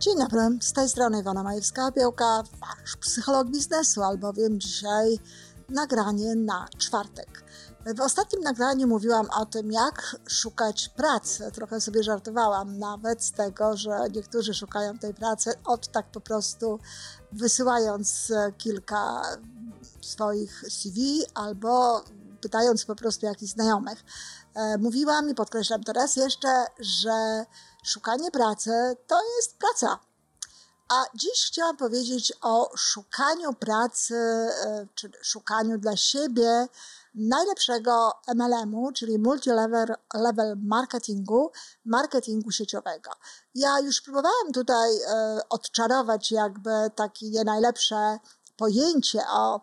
Dzień 0.00 0.18
dobry, 0.18 0.40
z 0.60 0.72
tej 0.72 0.88
strony 0.88 1.20
Iwona 1.20 1.44
Majewska-Opiełka, 1.44 2.42
wasz 2.60 2.96
psycholog 3.00 3.48
biznesu, 3.50 4.02
albowiem 4.02 4.60
dzisiaj 4.60 5.18
nagranie 5.68 6.34
na 6.34 6.68
czwartek. 6.78 7.44
W 7.96 8.00
ostatnim 8.00 8.42
nagraniu 8.42 8.86
mówiłam 8.86 9.26
o 9.30 9.46
tym, 9.46 9.72
jak 9.72 10.16
szukać 10.28 10.88
pracy. 10.88 11.50
Trochę 11.52 11.80
sobie 11.80 12.02
żartowałam 12.02 12.78
nawet 12.78 13.24
z 13.24 13.32
tego, 13.32 13.76
że 13.76 13.98
niektórzy 14.14 14.54
szukają 14.54 14.98
tej 14.98 15.14
pracy 15.14 15.52
od 15.64 15.88
tak 15.88 16.06
po 16.06 16.20
prostu 16.20 16.78
wysyłając 17.32 18.32
kilka 18.58 19.22
swoich 20.00 20.64
CV 20.70 21.22
albo 21.34 22.04
pytając 22.40 22.84
po 22.84 22.96
prostu 22.96 23.26
jakichś 23.26 23.52
znajomych. 23.52 24.04
E, 24.54 24.78
mówiłam 24.78 25.30
i 25.30 25.34
podkreślam 25.34 25.84
teraz 25.84 26.16
jeszcze, 26.16 26.64
że 26.80 27.44
szukanie 27.88 28.30
pracy 28.30 28.96
to 29.06 29.20
jest 29.36 29.58
praca. 29.58 29.98
A 30.88 31.04
dziś 31.14 31.46
chciałam 31.46 31.76
powiedzieć 31.76 32.32
o 32.42 32.70
szukaniu 32.76 33.54
pracy, 33.54 34.14
e, 34.14 34.86
czy 34.94 35.10
szukaniu 35.22 35.78
dla 35.78 35.96
siebie 35.96 36.68
najlepszego 37.14 38.12
MLM-u, 38.34 38.92
czyli 38.92 39.18
multi-level 39.18 39.94
level 40.14 40.56
marketingu, 40.56 41.50
marketingu 41.84 42.50
sieciowego. 42.50 43.10
Ja 43.54 43.80
już 43.80 44.00
próbowałam 44.00 44.52
tutaj 44.52 44.96
e, 44.96 45.40
odczarować 45.48 46.32
jakby 46.32 46.70
takie 46.94 47.30
nie 47.30 47.44
najlepsze 47.44 48.18
pojęcie 48.56 49.20
o 49.28 49.60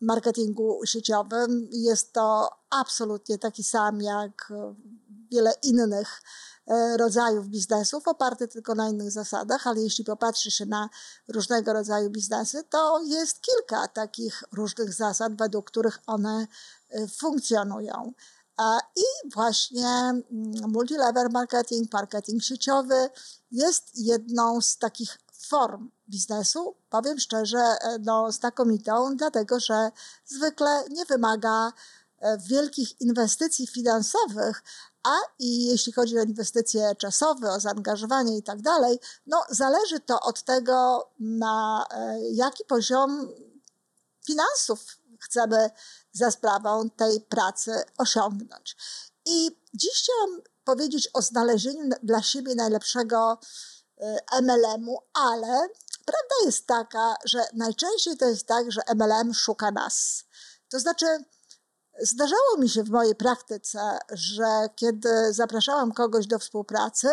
marketingu 0.00 0.80
sieciowym. 0.84 1.68
Jest 1.70 2.12
to 2.12 2.50
absolutnie 2.70 3.38
taki 3.38 3.64
sam 3.64 4.00
jak 4.00 4.52
wiele 5.30 5.52
innych 5.62 6.22
e, 6.22 6.55
rodzajów 6.96 7.48
biznesów, 7.48 8.08
oparty 8.08 8.48
tylko 8.48 8.74
na 8.74 8.88
innych 8.88 9.10
zasadach, 9.10 9.66
ale 9.66 9.80
jeśli 9.80 10.04
popatrzy 10.04 10.50
się 10.50 10.66
na 10.66 10.88
różnego 11.28 11.72
rodzaju 11.72 12.10
biznesy, 12.10 12.64
to 12.70 13.02
jest 13.02 13.40
kilka 13.40 13.88
takich 13.88 14.44
różnych 14.52 14.94
zasad, 14.94 15.36
według 15.36 15.66
których 15.66 15.98
one 16.06 16.46
e, 16.90 17.08
funkcjonują. 17.08 18.12
I 18.96 19.30
właśnie 19.34 19.88
mm, 19.88 20.24
multilevel 20.72 21.28
marketing, 21.32 21.92
marketing 21.92 22.42
sieciowy 22.42 23.10
jest 23.50 23.90
jedną 23.94 24.60
z 24.60 24.78
takich 24.78 25.18
form 25.48 25.90
biznesu, 26.08 26.76
powiem 26.90 27.18
szczerze, 27.18 27.58
e, 27.58 27.98
no, 27.98 28.32
znakomitą, 28.32 29.16
dlatego 29.16 29.60
że 29.60 29.90
zwykle 30.24 30.84
nie 30.90 31.04
wymaga 31.04 31.72
e, 32.18 32.38
wielkich 32.38 33.00
inwestycji 33.00 33.66
finansowych, 33.66 34.62
a 35.06 35.16
i 35.38 35.66
jeśli 35.66 35.92
chodzi 35.92 36.18
o 36.18 36.22
inwestycje 36.22 36.94
czasowe, 36.98 37.52
o 37.52 37.60
zaangażowanie 37.60 38.38
i 38.38 38.42
tak 38.42 38.62
dalej, 38.62 38.98
no 39.26 39.44
zależy 39.50 40.00
to 40.00 40.20
od 40.20 40.42
tego, 40.42 41.08
na 41.18 41.86
e, 41.90 42.20
jaki 42.32 42.64
poziom 42.64 43.28
finansów 44.26 44.98
chcemy 45.20 45.70
za 46.12 46.30
sprawą 46.30 46.90
tej 46.90 47.20
pracy 47.20 47.82
osiągnąć. 47.98 48.76
I 49.26 49.50
dziś 49.74 50.02
chciałam 50.02 50.42
powiedzieć 50.64 51.08
o 51.12 51.22
znalezieniu 51.22 51.90
dla 52.02 52.22
siebie 52.22 52.54
najlepszego 52.54 53.38
MLM-u, 54.42 54.98
ale 55.14 55.68
Prawda 56.06 56.34
jest 56.44 56.66
taka, 56.66 57.16
że 57.24 57.44
najczęściej 57.52 58.16
to 58.16 58.24
jest 58.28 58.46
tak, 58.46 58.72
że 58.72 58.80
MLM 58.94 59.34
szuka 59.34 59.70
nas. 59.70 60.24
To 60.68 60.80
znaczy, 60.80 61.06
zdarzało 62.00 62.56
mi 62.58 62.68
się 62.68 62.82
w 62.82 62.90
mojej 62.90 63.14
praktyce, 63.14 63.98
że 64.12 64.68
kiedy 64.76 65.32
zapraszałam 65.32 65.92
kogoś 65.92 66.26
do 66.26 66.38
współpracy, 66.38 67.08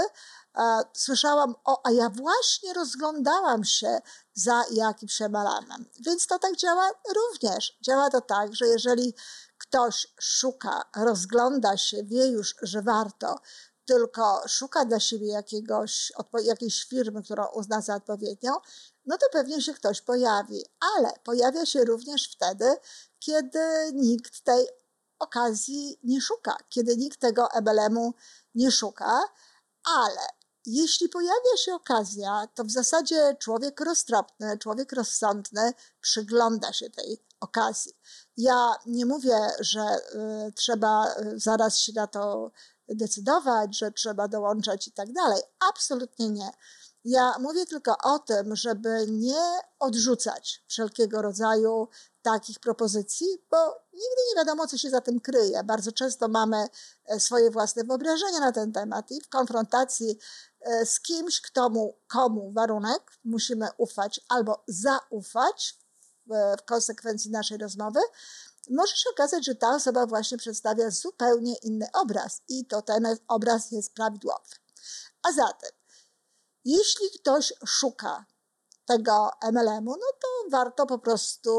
e, 0.58 0.82
słyszałam, 0.94 1.56
o, 1.66 1.88
a 1.88 1.92
ja 1.92 2.10
właśnie 2.10 2.74
rozglądałam 2.74 3.64
się 3.64 4.00
za 4.34 4.64
jakimś 4.72 5.22
MLM-em. 5.22 5.86
Więc 6.00 6.28
to 6.28 6.40
tak 6.40 6.56
działa 6.56 6.90
również. 7.16 7.78
Działa 7.82 8.10
to 8.10 8.22
tak, 8.22 8.56
że 8.56 8.68
jeżeli 8.68 9.14
ktoś 9.58 10.08
szuka, 10.20 10.84
rozgląda 10.96 11.78
się, 11.78 12.04
wie 12.04 12.28
już, 12.28 12.56
że 12.62 12.82
warto, 12.82 13.40
tylko 13.86 14.48
szuka 14.48 14.86
dla 14.86 15.00
siebie 15.00 15.28
jakiegoś, 15.28 16.12
jakiejś 16.44 16.84
firmy, 16.84 17.24
którą 17.24 17.46
uzna 17.46 17.82
za 17.82 17.96
odpowiednią, 17.96 18.54
no 19.06 19.18
to 19.18 19.26
pewnie 19.32 19.62
się 19.62 19.74
ktoś 19.74 20.02
pojawi. 20.02 20.66
Ale 20.98 21.14
pojawia 21.24 21.66
się 21.66 21.86
również 21.86 22.32
wtedy, 22.32 22.76
kiedy 23.20 23.60
nikt 23.94 24.42
tej 24.44 24.68
okazji 25.20 26.00
nie 26.04 26.22
szuka, 26.22 26.58
kiedy 26.70 26.98
nikt 26.98 27.20
tego 27.20 27.48
MLM-u 27.62 28.14
nie 28.56 28.72
szuka, 28.72 29.22
ale 29.84 30.22
jeśli 30.66 31.10
pojawia 31.10 31.58
się 31.58 31.74
okazja, 31.74 32.48
to 32.56 32.64
w 32.64 32.72
zasadzie 32.72 33.36
człowiek 33.40 33.82
roztropny, 33.82 34.58
człowiek 34.58 34.92
rozsądny 34.92 35.74
przygląda 36.02 36.74
się 36.74 36.90
tej 36.90 37.24
okazji. 37.40 37.94
Ja 38.38 38.76
nie 38.86 39.06
mówię, 39.06 39.38
że 39.60 39.98
y, 40.48 40.52
trzeba 40.52 41.16
y, 41.16 41.40
zaraz 41.40 41.78
się 41.78 41.94
na 41.96 42.08
to 42.08 42.52
decydować, 42.88 43.78
że 43.78 43.92
trzeba 43.92 44.28
dołączać 44.28 44.88
i 44.88 44.92
tak 44.92 45.14
dalej. 45.14 45.42
Absolutnie 45.70 46.30
nie. 46.30 46.52
Ja 47.06 47.40
mówię 47.40 47.66
tylko 47.66 47.98
o 48.04 48.20
tym, 48.20 48.56
żeby 48.56 49.06
nie 49.08 49.60
odrzucać 49.80 50.64
wszelkiego 50.68 51.22
rodzaju 51.22 51.88
takich 52.22 52.60
propozycji, 52.60 53.28
bo 53.52 53.58
nigdy 53.94 54.22
nie 54.30 54.36
wiadomo, 54.36 54.68
co 54.68 54.78
się 54.78 54.90
za 54.90 55.02
tym 55.02 55.20
kryje. 55.20 55.64
Bardzo 55.64 55.92
często 55.92 56.28
mamy 56.28 56.68
e, 57.06 57.20
swoje 57.20 57.52
własne 57.52 57.84
wyobrażenia 57.84 58.40
na 58.40 58.52
ten 58.52 58.72
temat 58.72 59.12
i 59.12 59.22
w 59.22 59.30
konfrontacji 59.30 60.20
e, 60.62 60.86
z 60.86 61.00
kimś, 61.00 61.42
kto 61.42 61.70
mu, 61.70 61.98
komu 62.08 62.52
warunek 62.52 63.12
musimy 63.24 63.68
ufać 63.78 64.22
albo 64.30 64.64
zaufać 64.68 65.78
w 66.26 66.62
konsekwencji 66.66 67.32
naszej 67.32 67.58
rozmowy, 67.58 68.00
może 68.70 68.96
się 68.96 69.10
okazać, 69.10 69.46
że 69.46 69.56
ta 69.56 69.76
osoba 69.76 70.06
właśnie 70.06 70.38
przedstawia 70.38 70.90
zupełnie 70.90 71.56
inny 71.56 71.88
obraz 71.94 72.42
i 72.48 72.66
to 72.66 72.82
ten 72.82 73.18
obraz 73.28 73.72
jest 73.72 73.94
prawidłowy. 73.94 74.56
A 75.24 75.32
zatem, 75.32 75.70
jeśli 76.66 77.10
ktoś 77.20 77.54
szuka 77.66 78.26
tego 78.86 79.32
MLM-u, 79.52 79.92
no 79.92 80.08
to 80.22 80.50
warto 80.52 80.86
po 80.86 81.00
prostu 81.00 81.52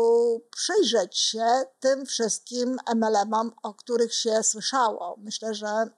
przyjrzeć 0.51 1.19
się 1.19 1.47
tym 1.81 2.07
wszystkim 2.07 2.77
MLM-om, 2.95 3.53
o 3.63 3.75
których 3.75 4.15
się 4.15 4.43
słyszało. 4.43 5.17
Myślę, 5.19 5.55
że 5.55 5.91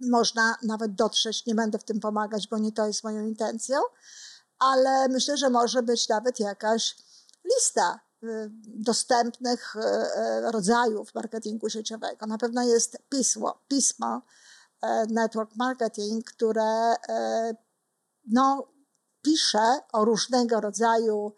można 0.00 0.56
nawet 0.62 0.94
dotrzeć, 0.94 1.46
nie 1.46 1.54
będę 1.54 1.78
w 1.78 1.84
tym 1.84 2.00
pomagać, 2.00 2.48
bo 2.48 2.58
nie 2.58 2.72
to 2.72 2.86
jest 2.86 3.04
moją 3.04 3.26
intencją, 3.26 3.80
ale 4.58 5.08
myślę, 5.08 5.36
że 5.36 5.50
może 5.50 5.82
być 5.82 6.08
nawet 6.08 6.40
jakaś 6.40 6.96
lista 7.44 8.00
Y, 8.24 8.50
dostępnych 8.66 9.76
y, 9.76 9.78
y, 9.78 10.50
rodzajów 10.50 11.14
marketingu 11.14 11.68
sieciowego. 11.68 12.26
Na 12.26 12.38
pewno 12.38 12.62
jest 12.62 12.98
pismo, 13.08 13.60
pismo 13.68 14.22
Network 15.08 15.56
Marketing, 15.56 16.24
które 16.24 16.94
no, 18.26 18.72
pisze 19.22 19.78
o 19.92 20.04
różnego 20.04 20.60
rodzaju 20.60 21.32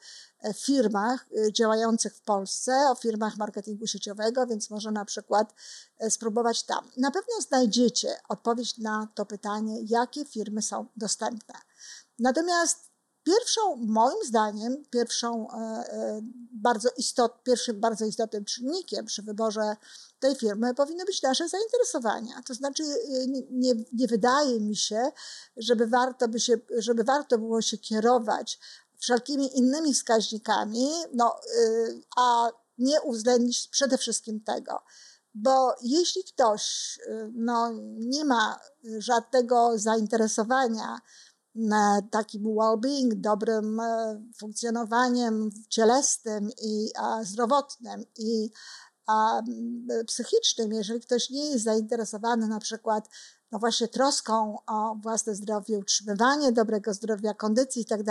firmach 0.55 1.27
działających 1.53 2.17
w 2.17 2.23
Polsce, 2.23 2.73
o 2.91 2.95
firmach 2.95 3.37
marketingu 3.37 3.87
sieciowego, 3.87 4.47
więc 4.47 4.71
może 4.71 4.91
na 4.91 5.05
przykład 5.05 5.55
spróbować 6.11 6.63
tam. 6.63 6.91
Na 6.97 7.11
pewno 7.11 7.41
znajdziecie 7.41 8.17
odpowiedź 8.29 8.79
na 8.79 9.09
to 9.15 9.27
pytanie, 9.27 9.81
jakie 9.87 10.25
firmy 10.25 10.63
są 10.63 10.87
dostępne. 10.97 11.55
Natomiast 12.19 12.92
Pierwszą, 13.25 13.77
moim 13.77 14.25
zdaniem, 14.25 14.85
pierwszą 14.91 15.51
e, 15.51 15.55
e, 15.57 16.21
bardzo 16.53 16.89
istot, 16.97 17.43
pierwszym 17.43 17.81
bardzo 17.81 18.05
istotnym 18.05 18.45
czynnikiem 18.45 19.07
przy 19.07 19.23
wyborze 19.23 19.77
tej 20.19 20.37
firmy 20.37 20.75
powinno 20.75 21.05
być 21.05 21.23
nasze 21.23 21.49
zainteresowania. 21.49 22.43
To 22.47 22.55
znaczy, 22.55 22.83
e, 22.83 23.27
nie, 23.51 23.75
nie 23.93 24.07
wydaje 24.07 24.61
mi 24.61 24.77
się, 24.77 25.13
żeby 25.57 25.87
warto, 25.87 26.29
by 26.29 26.41
się, 26.41 26.59
żeby 26.79 27.05
warto 27.05 27.39
było 27.39 27.63
się 27.63 27.79
kierować 27.79 28.59
wszelkimi 28.99 29.59
innymi 29.59 29.95
wskaźnikami, 29.95 30.89
no, 31.15 31.41
a 32.17 32.49
nie 32.79 33.01
uwzględnić 33.01 33.69
przede 33.69 33.99
wszystkim 33.99 34.41
tego. 34.41 34.83
Bo 35.35 35.75
jeśli 35.83 36.25
ktoś 36.25 36.99
no, 37.35 37.71
nie 37.99 38.25
ma 38.25 38.61
żadnego 38.99 39.79
zainteresowania 39.79 41.01
takim 42.11 42.43
well-being, 42.43 43.15
dobrym 43.15 43.81
e, 43.81 44.23
funkcjonowaniem 44.39 45.51
cielesnym 45.69 46.51
i 46.63 46.91
zdrowotnym 47.23 48.05
i 48.19 48.51
psychicznym, 50.07 50.73
jeżeli 50.73 51.01
ktoś 51.01 51.31
nie 51.31 51.51
jest 51.51 51.65
zainteresowany 51.65 52.49
na 52.49 52.61
przykład 52.61 53.09
no 53.53 53.59
właśnie 53.59 53.89
troską 53.89 54.59
o 54.67 54.97
własne 55.03 55.35
zdrowie, 55.35 55.79
utrzymywanie 55.79 56.53
dobrego 56.53 56.95
zdrowia, 56.95 57.35
kondycji 57.35 57.83
i 57.83 57.87
tak 57.87 58.03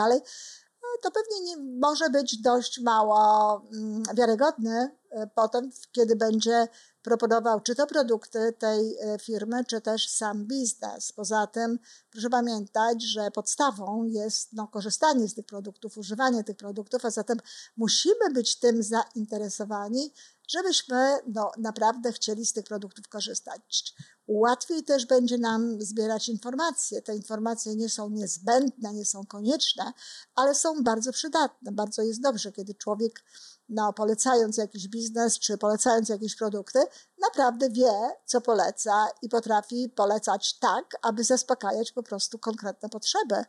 no 0.81 0.87
to 1.01 1.11
pewnie 1.11 1.41
nie, 1.41 1.57
może 1.79 2.09
być 2.09 2.41
dość 2.41 2.79
mało 2.79 3.61
mm, 3.73 4.03
wiarygodny 4.15 5.00
potem, 5.35 5.69
kiedy 5.91 6.15
będzie 6.15 6.67
proponował 7.01 7.61
czy 7.61 7.75
to 7.75 7.87
produkty 7.87 8.53
tej 8.59 8.97
e, 8.99 9.19
firmy, 9.19 9.65
czy 9.65 9.81
też 9.81 10.09
sam 10.09 10.45
biznes. 10.45 11.11
Poza 11.11 11.47
tym 11.47 11.79
proszę 12.11 12.29
pamiętać, 12.29 13.03
że 13.03 13.31
podstawą 13.31 14.05
jest 14.05 14.53
no, 14.53 14.67
korzystanie 14.67 15.27
z 15.27 15.33
tych 15.33 15.45
produktów, 15.45 15.97
używanie 15.97 16.43
tych 16.43 16.57
produktów, 16.57 17.05
a 17.05 17.11
zatem 17.11 17.37
musimy 17.77 18.29
być 18.33 18.59
tym 18.59 18.83
zainteresowani, 18.83 20.13
żebyśmy 20.47 21.17
no, 21.27 21.51
naprawdę 21.57 22.11
chcieli 22.11 22.45
z 22.45 22.53
tych 22.53 22.65
produktów 22.65 23.07
korzystać. 23.07 23.93
Łatwiej 24.27 24.83
też 24.83 25.05
będzie 25.05 25.37
nam 25.37 25.81
zbierać 25.81 26.29
informacje. 26.29 27.01
Te 27.01 27.15
informacje 27.15 27.75
nie 27.75 27.89
są 27.89 28.09
niezbędne, 28.09 28.93
nie 28.93 29.05
są 29.05 29.25
konieczne, 29.25 29.93
ale 30.35 30.55
są 30.55 30.83
bardzo 30.83 31.11
przydatne. 31.11 31.71
Bardzo 31.71 32.01
jest 32.01 32.21
dobrze, 32.21 32.51
kiedy 32.51 32.75
człowiek 32.75 33.23
no, 33.71 33.93
polecając 33.93 34.57
jakiś 34.57 34.87
biznes 34.87 35.39
czy 35.39 35.57
polecając 35.57 36.09
jakieś 36.09 36.35
produkty, 36.35 36.79
naprawdę 37.21 37.69
wie, 37.69 37.91
co 38.25 38.41
poleca 38.41 39.07
i 39.21 39.29
potrafi 39.29 39.89
polecać 39.89 40.59
tak, 40.59 40.85
aby 41.01 41.23
zaspokajać 41.23 41.91
po 41.91 42.03
prostu 42.03 42.39
konkretne 42.39 42.89
potrzeby 42.89 43.35
e, 43.35 43.45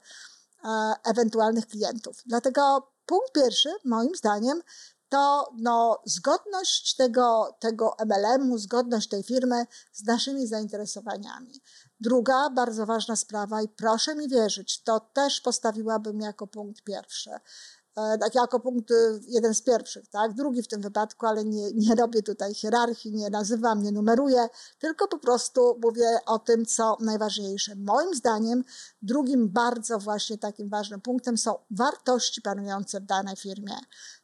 ewentualnych 1.04 1.66
klientów. 1.66 2.22
Dlatego 2.26 2.92
punkt 3.06 3.32
pierwszy, 3.32 3.69
moim 3.84 4.14
zdaniem, 4.14 4.62
to 5.08 5.52
no, 5.58 6.02
zgodność 6.04 6.96
tego, 6.96 7.56
tego 7.60 7.96
MLM-u, 8.06 8.58
zgodność 8.58 9.08
tej 9.08 9.22
firmy 9.22 9.66
z 9.92 10.04
naszymi 10.04 10.46
zainteresowaniami. 10.46 11.62
Druga 12.00 12.50
bardzo 12.50 12.86
ważna 12.86 13.16
sprawa, 13.16 13.62
i 13.62 13.69
proszę 13.69 14.14
mi 14.14 14.28
wierzyć, 14.28 14.82
to 14.82 15.00
też 15.00 15.40
postawiłabym 15.40 16.20
jako 16.20 16.46
punkt 16.46 16.82
pierwszy. 16.82 17.30
E, 17.97 18.19
tak 18.19 18.35
jako 18.35 18.61
punkt 18.61 18.91
y, 18.91 19.21
jeden 19.29 19.55
z 19.55 19.62
pierwszych, 19.62 20.09
tak? 20.09 20.35
Drugi 20.35 20.62
w 20.62 20.69
tym 20.69 20.81
wypadku, 20.81 21.27
ale 21.27 21.44
nie, 21.44 21.73
nie 21.73 21.94
robię 21.94 22.23
tutaj 22.23 22.55
hierarchii, 22.55 23.12
nie 23.12 23.31
nazywam, 23.31 23.83
nie 23.83 23.93
numeruję, 23.93 24.49
tylko 24.79 25.09
po 25.09 25.19
prostu 25.19 25.79
mówię 25.83 26.19
o 26.27 26.39
tym, 26.39 26.67
co 26.67 26.97
najważniejsze. 27.00 27.75
Moim 27.77 28.15
zdaniem 28.15 28.65
drugim 29.03 29.49
bardzo 29.49 29.99
właśnie 29.99 30.39
takim 30.39 30.69
ważnym 30.69 31.00
punktem 31.00 31.39
są 31.39 31.59
wartości 31.71 32.43
panujące 32.43 33.00
w 33.00 33.05
danej 33.05 33.37
firmie. 33.37 33.77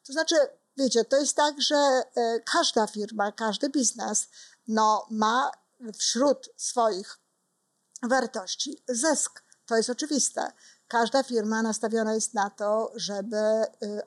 To 0.06 0.12
znaczy, 0.12 0.36
wiecie, 0.76 1.04
to 1.04 1.20
jest 1.20 1.36
tak, 1.36 1.62
że 1.62 1.76
e, 1.76 2.40
każda 2.52 2.86
firma, 2.86 3.32
każdy 3.32 3.68
biznes 3.68 4.28
no, 4.68 5.06
ma 5.10 5.50
wśród 5.98 6.48
swoich 6.56 7.18
wartości 8.02 8.82
zysk. 8.88 9.42
To 9.66 9.76
jest 9.76 9.90
oczywiste 9.90 10.52
każda 10.88 11.22
firma 11.22 11.62
nastawiona 11.62 12.14
jest 12.14 12.34
na 12.34 12.50
to, 12.50 12.92
żeby 12.96 13.36
y, 13.36 14.02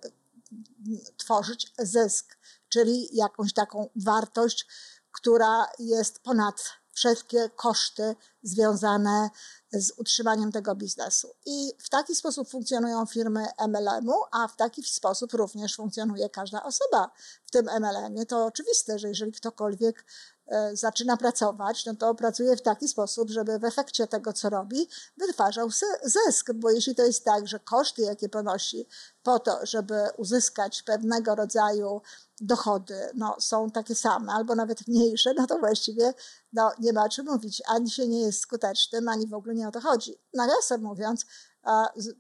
tworzyć 1.18 1.74
zysk, 1.80 2.38
czyli 2.70 3.10
jakąś 3.14 3.54
taką 3.54 3.90
wartość, 3.96 4.68
która 5.12 5.68
jest 5.80 6.20
ponad 6.20 6.64
wszelkie 6.92 7.50
koszty 7.56 8.16
związane 8.44 9.30
z 9.74 9.92
utrzymaniem 9.98 10.52
tego 10.52 10.76
biznesu. 10.76 11.36
I 11.46 11.72
w 11.80 11.90
taki 11.90 12.16
sposób 12.16 12.50
funkcjonują 12.50 13.06
firmy 13.06 13.46
MLM-u, 13.68 14.14
a 14.32 14.48
w 14.48 14.56
taki 14.56 14.84
sposób 14.84 15.34
również 15.34 15.76
funkcjonuje 15.76 16.30
każda 16.30 16.64
osoba 16.64 17.12
w 17.52 17.54
tym 17.54 17.66
MLM-ie. 17.66 18.26
To 18.26 18.46
oczywiste, 18.46 19.00
że 19.00 19.08
jeżeli 19.08 19.32
ktokolwiek 19.32 20.06
E, 20.52 20.76
zaczyna 20.76 21.18
pracować, 21.18 21.86
no 21.86 21.96
to 21.96 22.16
pracuje 22.16 22.58
w 22.58 22.62
taki 22.62 22.88
sposób, 22.88 23.30
żeby 23.30 23.60
w 23.60 23.66
efekcie 23.66 24.08
tego, 24.08 24.34
co 24.34 24.50
robi, 24.50 24.88
wytwarzał 25.18 25.70
zysk. 26.04 26.52
Bo 26.54 26.72
jeśli 26.72 26.96
to 26.96 27.06
jest 27.06 27.26
tak, 27.26 27.48
że 27.48 27.60
koszty, 27.60 28.02
jakie 28.02 28.30
ponosi 28.30 28.88
po 29.24 29.40
to, 29.40 29.66
żeby 29.66 29.96
uzyskać 30.18 30.84
pewnego 30.84 31.36
rodzaju 31.36 32.02
dochody, 32.42 33.10
no, 33.16 33.36
są 33.40 33.72
takie 33.72 33.96
same, 33.96 34.34
albo 34.34 34.56
nawet 34.56 34.88
mniejsze, 34.88 35.34
no 35.34 35.48
to 35.48 35.60
właściwie 35.60 36.14
no, 36.54 36.72
nie 36.80 36.94
ma 36.94 37.04
o 37.04 37.10
czym 37.10 37.26
mówić. 37.26 37.62
Ani 37.68 37.92
się 37.92 38.08
nie 38.08 38.22
jest 38.22 38.40
skutecznym, 38.40 39.08
ani 39.08 39.28
w 39.28 39.34
ogóle 39.34 39.56
nie 39.56 39.68
o 39.68 39.72
to 39.72 39.82
chodzi. 39.82 40.18
Nawiasem 40.34 40.82
mówiąc, 40.82 41.26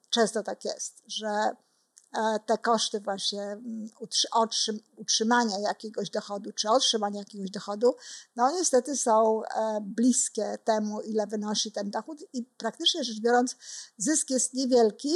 często 0.09 0.43
tak 0.43 0.65
jest, 0.65 1.03
że 1.07 1.55
te 2.45 2.57
koszty 2.57 2.99
właśnie 2.99 3.41
mm, 3.43 3.89
utrzymania 4.97 5.59
jakiegoś 5.59 6.09
dochodu, 6.09 6.51
czy 6.51 6.69
otrzymania 6.69 7.19
jakiegoś 7.19 7.51
dochodu, 7.51 7.95
no 8.35 8.51
niestety 8.51 8.97
są 8.97 9.43
e, 9.43 9.79
bliskie 9.81 10.57
temu, 10.63 11.01
ile 11.01 11.27
wynosi 11.27 11.71
ten 11.71 11.89
dochód 11.89 12.23
i 12.33 12.43
praktycznie 12.43 13.03
rzecz 13.03 13.19
biorąc 13.19 13.55
zysk 13.97 14.29
jest 14.29 14.53
niewielki 14.53 15.15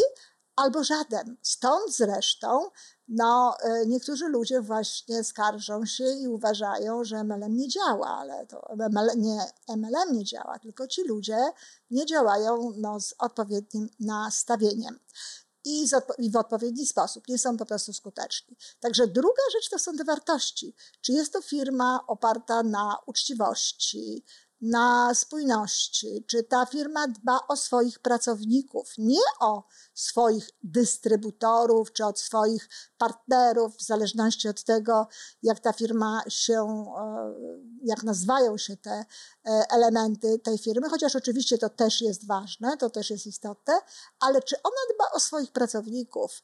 albo 0.55 0.83
żaden. 0.83 1.37
Stąd 1.41 1.95
zresztą 1.95 2.69
no, 3.07 3.57
e, 3.63 3.85
niektórzy 3.85 4.27
ludzie 4.27 4.61
właśnie 4.61 5.23
skarżą 5.23 5.85
się 5.85 6.03
i 6.03 6.27
uważają, 6.27 7.03
że 7.03 7.23
MLM 7.23 7.57
nie 7.57 7.67
działa, 7.67 8.07
ale 8.07 8.45
to 8.47 8.75
MLM 8.75 9.21
nie, 9.21 9.39
MLM 9.67 10.17
nie 10.17 10.23
działa, 10.23 10.59
tylko 10.59 10.87
ci 10.87 11.03
ludzie 11.07 11.37
nie 11.91 12.05
działają 12.05 12.71
no, 12.77 12.99
z 12.99 13.15
odpowiednim 13.17 13.89
nastawieniem 13.99 14.99
i, 15.65 15.87
w 16.31 16.35
odpowiedni 16.35 16.85
sposób. 16.85 17.27
Nie 17.27 17.37
są 17.37 17.57
po 17.57 17.65
prostu 17.65 17.93
skuteczni. 17.93 18.57
Także 18.79 19.07
druga 19.07 19.43
rzecz 19.53 19.69
to 19.69 19.79
są 19.79 19.97
te 19.97 20.03
wartości. 20.03 20.75
Czy 21.01 21.11
jest 21.11 21.33
to 21.33 21.41
firma 21.41 21.99
oparta 22.07 22.63
na 22.63 22.97
uczciwości, 23.05 24.25
na 24.61 25.13
spójności, 25.13 26.25
czy 26.27 26.43
ta 26.43 26.65
firma 26.65 27.07
dba 27.07 27.39
o 27.47 27.57
swoich 27.57 27.99
pracowników, 27.99 28.93
nie 28.97 29.21
o 29.39 29.63
swoich 29.93 30.49
dystrybutorów, 30.63 31.93
czy 31.93 32.05
od 32.05 32.19
swoich 32.19 32.69
partnerów, 32.97 33.77
w 33.77 33.85
zależności 33.85 34.47
od 34.47 34.63
tego, 34.63 35.07
jak 35.43 35.59
ta 35.59 35.73
firma 35.73 36.23
się, 36.27 36.85
e, 36.97 37.33
jak 37.83 38.03
nazywają 38.03 38.57
się 38.57 38.77
te 38.77 39.05
elementy 39.69 40.39
tej 40.39 40.57
firmy, 40.57 40.89
chociaż 40.89 41.15
oczywiście 41.15 41.57
to 41.57 41.69
też 41.69 42.01
jest 42.01 42.27
ważne, 42.27 42.77
to 42.77 42.89
też 42.89 43.09
jest 43.09 43.25
istotne, 43.25 43.73
ale 44.19 44.41
czy 44.41 44.55
ona 44.63 44.95
dba 44.95 45.11
o 45.11 45.19
swoich 45.19 45.51
pracowników, 45.51 46.41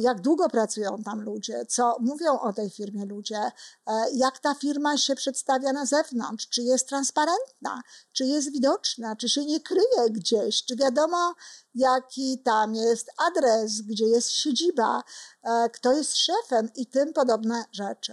jak 0.00 0.20
długo 0.20 0.48
pracują 0.48 1.02
tam 1.02 1.22
ludzie, 1.22 1.66
co 1.66 1.96
mówią 2.00 2.38
o 2.40 2.52
tej 2.52 2.70
firmie 2.70 3.04
ludzie, 3.06 3.38
e, 3.86 3.92
jak 4.12 4.38
ta 4.38 4.54
firma 4.54 4.96
się 4.96 5.14
przedstawia 5.14 5.72
na 5.72 5.86
zewnątrz, 5.86 6.48
czy 6.48 6.62
jest 6.62 6.88
transparentna, 6.88 7.82
czy 8.12 8.24
jest 8.24 8.52
widoczna, 8.52 9.16
czy 9.16 9.28
się 9.28 9.44
nie 9.44 9.60
kryje 9.60 10.10
gdzieś, 10.10 10.64
czy 10.64 10.76
wiadomo, 10.76 11.34
jaki 11.74 12.42
tam 12.44 12.74
jest 12.74 13.10
adres, 13.18 13.80
gdzie 13.80 14.06
jest 14.06 14.30
siedziba, 14.30 15.02
e, 15.42 15.70
kto 15.70 15.92
jest 15.92 16.16
szefem 16.16 16.70
i 16.76 16.86
tym 16.86 17.12
podobne 17.12 17.64
rzeczy. 17.72 18.12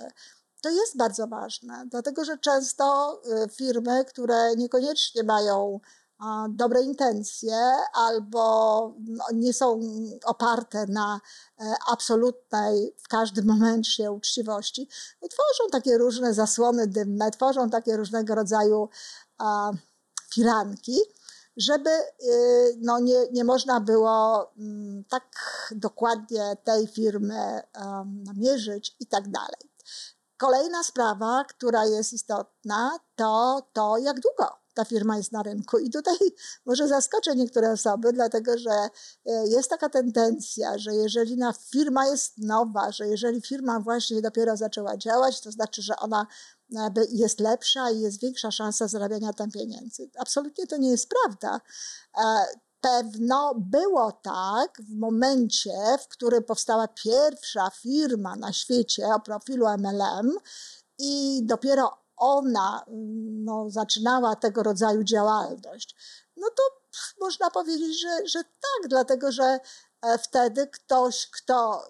To 0.63 0.69
jest 0.69 0.97
bardzo 0.97 1.27
ważne, 1.27 1.85
dlatego 1.91 2.25
że 2.25 2.37
często 2.37 3.21
e, 3.25 3.49
firmy, 3.49 4.05
które 4.05 4.55
niekoniecznie 4.55 5.23
mają 5.23 5.79
dobre 6.49 6.81
intencje 6.81 7.55
albo 7.93 8.93
no, 9.07 9.25
nie 9.33 9.53
są 9.53 9.79
oparte 10.25 10.85
na 10.87 11.21
e, 11.59 11.73
absolutnej 11.87 12.95
w 12.97 13.07
każdym 13.07 13.45
momencie 13.45 14.11
uczciwości, 14.11 14.89
no, 15.21 15.27
tworzą 15.27 15.69
takie 15.71 15.97
różne 15.97 16.33
zasłony 16.33 16.87
dymne, 16.87 17.31
tworzą 17.31 17.69
takie 17.69 17.97
różnego 17.97 18.35
rodzaju 18.35 18.89
firanki, 20.33 20.99
żeby 21.57 21.89
y, 21.89 22.77
no, 22.81 22.99
nie, 22.99 23.27
nie 23.31 23.43
można 23.43 23.79
było 23.79 24.51
mm, 24.57 25.03
tak 25.09 25.23
dokładnie 25.75 26.57
tej 26.63 26.87
firmy 26.87 27.61
namierzyć 28.03 28.95
i 28.99 29.05
tak 29.05 29.31
dalej. 29.31 29.73
Kolejna 30.43 30.83
sprawa, 30.83 31.43
która 31.43 31.85
jest 31.85 32.13
istotna, 32.13 32.99
to 33.15 33.61
to, 33.73 33.97
jak 33.97 34.19
długo 34.19 34.63
ta 34.73 34.85
firma 34.85 35.17
jest 35.17 35.31
na 35.31 35.43
rynku. 35.43 35.77
I 35.77 35.89
tutaj 35.89 36.15
może 36.65 36.87
zaskoczę 36.87 37.35
niektóre 37.35 37.71
osoby, 37.71 38.13
dlatego 38.13 38.57
że 38.57 38.71
e, 38.71 39.47
jest 39.47 39.69
taka 39.69 39.89
tendencja, 39.89 40.77
że 40.77 40.95
jeżeli 40.95 41.37
na 41.37 41.53
firma 41.53 42.05
jest 42.05 42.37
nowa, 42.37 42.91
że 42.91 43.07
jeżeli 43.07 43.41
firma 43.41 43.79
właśnie 43.79 44.21
dopiero 44.21 44.57
zaczęła 44.57 44.97
działać, 44.97 45.41
to 45.41 45.51
znaczy, 45.51 45.81
że 45.81 45.95
ona 45.95 46.27
e, 46.75 46.91
jest 47.09 47.39
lepsza 47.39 47.91
i 47.91 47.99
jest 47.99 48.21
większa 48.21 48.51
szansa 48.51 48.87
zarabiania 48.87 49.33
tam 49.33 49.51
pieniędzy. 49.51 50.09
Absolutnie 50.17 50.67
to 50.67 50.77
nie 50.77 50.89
jest 50.89 51.09
prawda. 51.09 51.61
Pewno 52.83 53.53
było 53.55 54.11
tak 54.11 54.81
w 54.81 54.95
momencie, 54.95 55.73
w 56.01 56.07
którym 56.07 56.43
powstała 56.43 56.87
pierwsza 56.87 57.69
firma 57.69 58.35
na 58.35 58.53
świecie 58.53 59.07
o 59.07 59.19
profilu 59.19 59.65
MLM 59.67 60.37
i 60.99 61.41
dopiero 61.43 61.97
ona 62.17 62.85
no, 63.45 63.69
zaczynała 63.69 64.35
tego 64.35 64.63
rodzaju 64.63 65.03
działalność, 65.03 65.95
no 66.37 66.47
to 66.49 66.63
można 67.19 67.49
powiedzieć, 67.49 68.01
że, 68.01 68.27
że 68.27 68.43
tak, 68.43 68.89
dlatego 68.89 69.31
że 69.31 69.59
e, 70.01 70.17
wtedy 70.17 70.67
ktoś, 70.67 71.29
kto 71.29 71.83
e, 71.83 71.89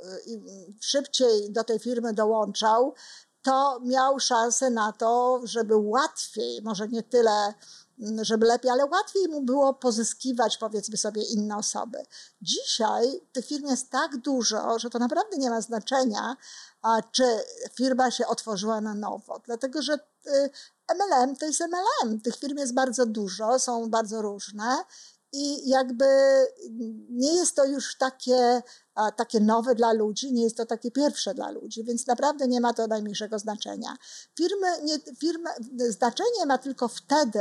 szybciej 0.82 1.52
do 1.52 1.64
tej 1.64 1.80
firmy 1.80 2.14
dołączał, 2.14 2.94
to 3.42 3.80
miał 3.80 4.20
szansę 4.20 4.70
na 4.70 4.92
to, 4.92 5.42
żeby 5.44 5.76
łatwiej, 5.76 6.62
może 6.62 6.88
nie 6.88 7.04
tyle 7.04 7.54
żeby 8.22 8.46
lepiej, 8.46 8.72
ale 8.72 8.86
łatwiej 8.86 9.28
mu 9.28 9.42
było 9.42 9.74
pozyskiwać, 9.74 10.58
powiedzmy 10.58 10.98
sobie, 10.98 11.24
inne 11.24 11.58
osoby. 11.58 11.98
Dzisiaj 12.42 13.22
tych 13.32 13.46
firm 13.46 13.68
jest 13.68 13.90
tak 13.90 14.18
dużo, 14.18 14.80
że 14.80 14.90
to 14.90 15.00
naprawdę 15.00 15.38
nie 15.38 15.50
ma 15.50 15.62
znaczenia, 15.62 16.38
czy 17.12 17.24
firma 17.74 18.12
się 18.12 18.28
otworzyła 18.28 18.82
na 18.82 18.94
nowo, 18.94 19.42
dlatego 19.46 19.82
że 19.82 20.00
MLM 20.96 21.36
to 21.36 21.46
jest 21.46 21.62
MLM. 21.62 22.22
Tych 22.22 22.36
firm 22.36 22.58
jest 22.58 22.74
bardzo 22.74 23.06
dużo, 23.06 23.60
są 23.60 23.90
bardzo 23.90 24.22
różne 24.22 24.78
i 25.32 25.70
jakby 25.70 26.06
nie 27.10 27.36
jest 27.36 27.56
to 27.56 27.66
już 27.66 27.98
takie, 27.98 28.62
takie 29.18 29.40
nowe 29.40 29.76
dla 29.76 29.94
ludzi, 29.94 30.34
nie 30.34 30.44
jest 30.44 30.58
to 30.58 30.66
takie 30.66 30.92
pierwsze 30.92 31.34
dla 31.34 31.52
ludzi, 31.52 31.84
więc 31.84 32.08
naprawdę 32.08 32.48
nie 32.48 32.62
ma 32.62 32.74
to 32.74 32.88
najmniejszego 32.88 33.40
znaczenia. 33.40 33.98
Firmy, 34.38 34.68
nie, 34.84 35.00
firmy, 35.20 35.50
znaczenie 35.90 36.46
ma 36.46 36.58
tylko 36.58 36.88
wtedy, 36.88 37.40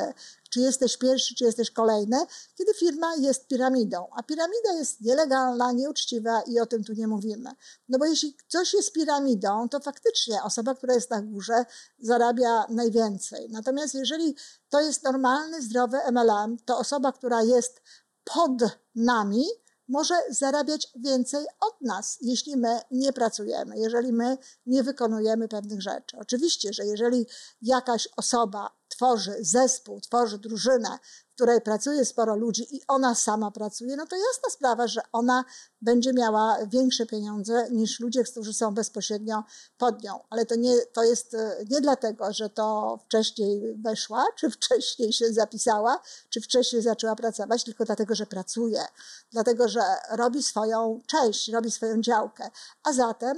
czy 0.51 0.61
jesteś 0.61 0.97
pierwszy, 0.97 1.35
czy 1.35 1.45
jesteś 1.45 1.71
kolejny, 1.71 2.17
kiedy 2.59 2.75
firma 2.75 3.15
jest 3.15 3.47
piramidą. 3.47 4.07
A 4.17 4.23
piramida 4.23 4.73
jest 4.73 5.01
nielegalna, 5.01 5.73
nieuczciwa 5.73 6.43
i 6.43 6.61
o 6.61 6.67
tym 6.67 6.85
tu 6.85 6.93
nie 6.93 7.09
mówimy. 7.09 7.51
No 7.89 7.99
bo 7.99 8.05
jeśli 8.05 8.37
coś 8.49 8.75
jest 8.75 8.93
piramidą, 8.93 9.69
to 9.69 9.81
faktycznie 9.81 10.43
osoba, 10.43 10.75
która 10.75 10.95
jest 10.95 11.11
na 11.11 11.23
górze, 11.23 11.65
zarabia 11.99 12.67
najwięcej. 12.69 13.49
Natomiast 13.51 13.95
jeżeli 13.95 14.37
to 14.69 14.81
jest 14.81 15.03
normalny, 15.03 15.63
zdrowy 15.63 15.99
MLM, 16.13 16.57
to 16.65 16.79
osoba, 16.79 17.13
która 17.13 17.43
jest 17.43 17.83
pod 18.25 18.53
nami, 18.95 19.45
może 19.89 20.15
zarabiać 20.31 20.89
więcej 20.97 21.47
od 21.61 21.81
nas, 21.81 22.19
jeśli 22.21 22.57
my 22.57 22.81
nie 22.91 23.13
pracujemy, 23.13 23.79
jeżeli 23.79 24.13
my 24.13 24.39
nie 24.67 24.83
wykonujemy 24.83 25.49
pewnych 25.49 25.83
rzeczy. 25.83 26.17
Oczywiście, 26.19 26.73
że 26.73 26.87
jeżeli 26.87 27.27
jakaś 27.63 28.09
osoba 28.17 28.71
tworzy 28.89 29.37
zespół, 29.41 30.01
tworzy 30.01 30.39
drużynę, 30.39 30.99
w 31.33 31.35
której 31.35 31.61
pracuje 31.61 32.05
sporo 32.05 32.37
ludzi 32.37 32.77
i 32.77 32.81
ona 32.89 33.15
sama 33.15 33.51
pracuje, 33.51 33.97
no 33.97 34.07
to 34.07 34.17
jasna 34.17 34.51
sprawa, 34.51 34.87
że 34.87 35.01
ona 35.13 35.45
będzie 35.81 36.13
miała 36.13 36.59
większe 36.67 37.07
pieniądze 37.07 37.71
niż 37.71 38.01
ludzie, 38.01 38.25
którzy 38.25 38.55
są 38.55 38.75
bezpośrednio 38.75 39.45
pod 39.79 40.03
nią. 40.03 40.21
Ale 40.31 40.47
to, 40.47 40.55
nie, 40.55 40.77
to 40.93 41.05
jest 41.05 41.35
e, 41.35 41.57
nie 41.71 41.81
dlatego, 41.81 42.33
że 42.33 42.51
to 42.51 42.99
wcześniej 43.05 43.75
weszła, 43.75 44.27
czy 44.37 44.51
wcześniej 44.51 45.13
się 45.13 45.33
zapisała, 45.33 46.01
czy 46.31 46.41
wcześniej 46.41 46.83
zaczęła 46.83 47.17
pracować, 47.17 47.65
tylko 47.65 47.85
dlatego, 47.85 48.15
że 48.15 48.27
pracuje, 48.27 48.85
dlatego, 49.31 49.69
że 49.69 49.81
robi 50.11 50.43
swoją 50.43 51.01
część, 51.07 51.49
robi 51.49 51.71
swoją 51.71 52.01
działkę. 52.01 52.51
A 52.85 52.93
zatem 52.93 53.37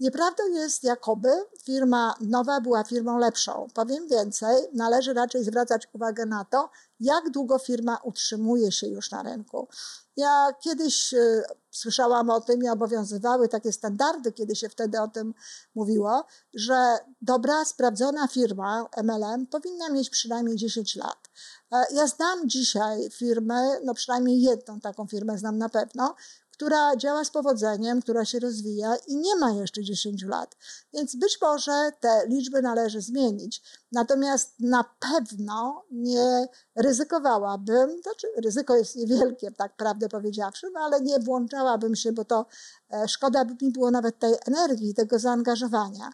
Nieprawdą 0.00 0.48
jest, 0.48 0.84
jakoby 0.84 1.28
firma 1.62 2.14
nowa 2.20 2.60
była 2.60 2.84
firmą 2.84 3.18
lepszą. 3.18 3.68
Powiem 3.74 4.08
więcej, 4.08 4.68
należy 4.72 5.14
raczej 5.14 5.44
zwracać 5.44 5.88
uwagę 5.92 6.26
na 6.26 6.44
to, 6.44 6.70
jak 7.00 7.30
długo 7.30 7.58
firma 7.58 7.98
utrzymuje 8.02 8.72
się 8.72 8.86
już 8.86 9.10
na 9.10 9.22
rynku. 9.22 9.68
Ja 10.16 10.54
kiedyś 10.60 11.14
y, 11.14 11.42
słyszałam 11.70 12.30
o 12.30 12.40
tym 12.40 12.62
i 12.62 12.68
obowiązywały 12.68 13.48
takie 13.48 13.72
standardy, 13.72 14.32
kiedy 14.32 14.56
się 14.56 14.68
wtedy 14.68 15.00
o 15.00 15.08
tym 15.08 15.34
mówiło, 15.74 16.24
że 16.54 16.98
dobra, 17.22 17.64
sprawdzona 17.64 18.28
firma 18.28 18.86
MLM 19.02 19.46
powinna 19.46 19.88
mieć 19.88 20.10
przynajmniej 20.10 20.56
10 20.56 20.96
lat. 20.96 21.23
E, 21.72 21.84
ja 21.94 22.06
znam 22.06 22.48
dzisiaj 22.48 23.10
firmy, 23.10 23.80
no 23.84 23.94
przynajmniej 23.94 24.40
jedną 24.40 24.80
taką 24.80 25.06
firmę 25.06 25.38
znam 25.38 25.58
na 25.58 25.68
pewno, 25.68 26.14
która 26.54 26.96
działa 26.96 27.24
z 27.24 27.30
powodzeniem, 27.30 28.02
która 28.02 28.24
się 28.24 28.38
rozwija 28.38 28.96
i 29.06 29.16
nie 29.16 29.36
ma 29.36 29.50
jeszcze 29.50 29.82
10 29.82 30.22
lat. 30.22 30.56
Więc 30.92 31.16
być 31.16 31.38
może 31.42 31.90
te 32.00 32.26
liczby 32.28 32.62
należy 32.62 33.00
zmienić. 33.00 33.62
Natomiast 33.92 34.54
na 34.60 34.84
pewno 35.00 35.84
nie 35.90 36.48
ryzykowałabym, 36.74 38.02
znaczy 38.02 38.26
ryzyko 38.36 38.76
jest 38.76 38.96
niewielkie, 38.96 39.50
tak 39.52 39.76
prawdę 39.76 40.08
powiedziawszy, 40.08 40.70
no 40.74 40.80
ale 40.80 41.00
nie 41.00 41.18
włączałabym 41.18 41.96
się, 41.96 42.12
bo 42.12 42.24
to 42.24 42.46
e, 42.92 43.08
szkoda 43.08 43.44
by 43.44 43.64
mi 43.64 43.72
było 43.72 43.90
nawet 43.90 44.18
tej 44.18 44.34
energii, 44.46 44.94
tego 44.94 45.18
zaangażowania 45.18 46.10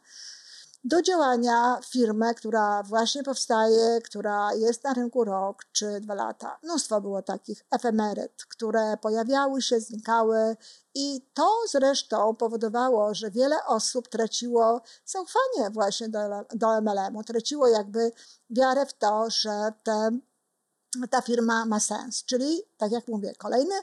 do 0.85 1.03
działania 1.03 1.81
firmę, 1.91 2.35
która 2.35 2.83
właśnie 2.83 3.23
powstaje, 3.23 4.01
która 4.05 4.55
jest 4.55 4.85
na 4.85 4.95
rynku 4.95 5.25
rok 5.25 5.65
czy 5.73 6.01
dwa 6.01 6.15
lata. 6.15 6.59
Mnóstwo 6.63 7.01
było 7.01 7.23
takich 7.23 7.65
efemeryt, 7.71 8.45
które 8.49 8.97
pojawiały 8.97 9.63
się, 9.63 9.81
znikały 9.81 10.57
i 10.95 11.21
to 11.35 11.49
zresztą 11.71 12.35
powodowało, 12.35 13.15
że 13.15 13.31
wiele 13.31 13.65
osób 13.67 14.09
traciło 14.09 14.81
zaufanie 15.05 15.71
właśnie 15.71 16.09
do, 16.09 16.19
do 16.55 16.81
MLM-u, 16.81 17.25
traciło 17.25 17.69
jakby 17.69 18.13
wiarę 18.51 18.87
w 18.87 18.93
to, 18.93 19.31
że 19.31 19.73
te, 19.83 20.11
ta 21.11 21.23
firma 21.23 21.67
ma 21.67 21.81
sens. 21.81 22.25
Czyli, 22.25 22.63
tak 22.77 22.93
jak 22.93 23.09
mówię, 23.09 23.35
kolejny 23.39 23.75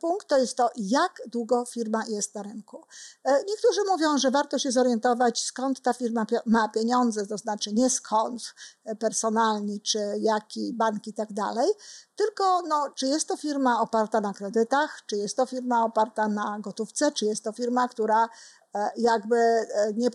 punkt 0.00 0.28
to 0.28 0.38
jest 0.38 0.56
to, 0.56 0.70
jak 0.76 1.22
długo 1.26 1.64
firma 1.64 2.04
jest 2.08 2.34
na 2.34 2.42
rynku. 2.42 2.84
E, 3.24 3.44
niektórzy 3.48 3.80
mówią, 3.88 4.18
że 4.18 4.30
warto 4.30 4.58
się 4.58 4.72
zorientować, 4.72 5.44
skąd 5.44 5.80
ta 5.80 5.92
firma 5.92 6.26
ma 6.46 6.68
pieniądze, 6.68 7.26
to 7.26 7.38
znaczy 7.38 7.72
nie 7.72 7.90
skąd 7.90 8.54
e, 8.84 8.96
personalni, 8.96 9.80
czy 9.80 9.98
jaki 10.18 10.72
bank 10.72 11.06
i 11.06 11.14
tak 11.14 11.32
dalej, 11.32 11.70
tylko 12.16 12.62
no, 12.62 12.90
czy 12.94 13.06
jest 13.06 13.28
to 13.28 13.36
firma 13.36 13.80
oparta 13.80 14.20
na 14.20 14.32
kredytach, 14.32 15.02
czy 15.06 15.16
jest 15.16 15.36
to 15.36 15.46
firma 15.46 15.84
oparta 15.84 16.28
na 16.28 16.58
gotówce, 16.60 17.12
czy 17.12 17.24
jest 17.24 17.44
to 17.44 17.52
firma, 17.52 17.88
która 17.88 18.28
E, 18.59 18.59
jakby 18.96 19.36
e, 19.36 19.92
nie, 19.96 20.08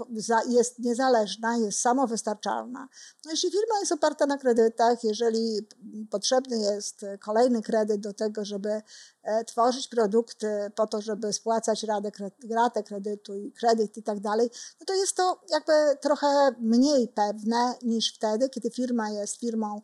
jest 0.48 0.80
niezależna, 0.80 1.58
jest 1.58 1.80
samowystarczalna. 1.80 2.88
No 3.26 3.32
jeśli 3.32 3.52
firma 3.52 3.80
jest 3.80 3.92
oparta 3.92 4.26
na 4.26 4.38
kredytach, 4.38 5.04
jeżeli 5.04 5.68
potrzebny 6.10 6.58
jest 6.58 7.06
kolejny 7.20 7.62
kredyt 7.62 8.02
do 8.02 8.14
tego, 8.14 8.46
żeby 8.46 8.82
e, 9.24 9.46
tworzyć 9.46 9.88
produkty 9.88 10.72
po 10.76 10.88
to, 10.88 11.02
żeby 11.02 11.34
spłacać 11.34 11.84
radę, 11.84 12.12
ratę 12.50 12.84
kredytu 12.84 13.36
i 13.36 13.52
kredyt 13.52 13.98
i 13.98 14.04
tak 14.04 14.20
dalej, 14.20 14.50
no 14.80 14.86
to 14.86 14.94
jest 14.94 15.16
to 15.16 15.42
jakby 15.50 15.74
trochę 16.02 16.28
mniej 16.60 17.08
pewne 17.08 17.74
niż 17.82 18.16
wtedy, 18.16 18.50
kiedy 18.50 18.70
firma 18.70 19.10
jest 19.10 19.40
firmą 19.40 19.82